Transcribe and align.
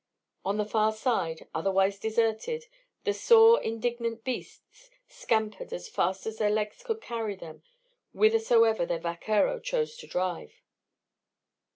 On 0.43 0.57
the 0.57 0.65
far 0.65 0.91
side, 0.91 1.47
otherwise 1.53 1.99
deserted, 1.99 2.65
the 3.03 3.13
sore 3.13 3.61
indignant 3.61 4.23
beasts 4.23 4.89
scampered 5.07 5.71
as 5.71 5.87
fast 5.87 6.25
as 6.25 6.39
their 6.39 6.49
legs 6.49 6.81
could 6.81 7.01
carry 7.01 7.35
them 7.35 7.61
whithersoever 8.11 8.83
their 8.87 8.97
vaquero 8.97 9.59
chose 9.59 9.95
to 9.97 10.07
drive. 10.07 10.53